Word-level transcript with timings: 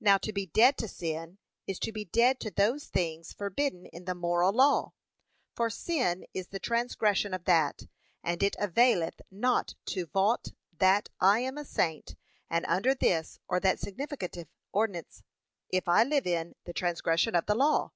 Now 0.00 0.18
to 0.18 0.32
be 0.32 0.46
dead 0.46 0.76
to 0.78 0.88
sin, 0.88 1.38
is 1.64 1.78
to 1.78 1.92
be 1.92 2.04
dead 2.04 2.40
to 2.40 2.50
those 2.50 2.86
things 2.86 3.32
forbidden 3.32 3.86
in 3.86 4.04
the 4.04 4.16
moral 4.16 4.52
law. 4.52 4.94
For 5.54 5.70
sin 5.70 6.26
is 6.34 6.48
the 6.48 6.58
transgression 6.58 7.32
of 7.32 7.44
that, 7.44 7.84
and 8.24 8.42
it 8.42 8.56
availeth 8.58 9.20
not 9.30 9.76
to 9.84 10.06
vaunt 10.06 10.54
that 10.76 11.08
I 11.20 11.38
am 11.38 11.56
a 11.56 11.64
saint 11.64 12.16
and 12.48 12.66
under 12.66 12.96
this 12.96 13.38
or 13.46 13.60
that 13.60 13.78
significative 13.78 14.48
ordinance, 14.72 15.22
if 15.68 15.86
I 15.86 16.02
live 16.02 16.26
in' 16.26 16.56
the 16.64 16.72
transgression 16.72 17.36
of 17.36 17.46
the 17.46 17.54
law.' 17.54 17.92